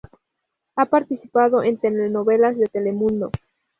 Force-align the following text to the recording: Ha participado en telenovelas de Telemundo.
Ha 0.77 0.87
participado 0.87 1.61
en 1.61 1.77
telenovelas 1.77 2.57
de 2.57 2.65
Telemundo. 2.65 3.29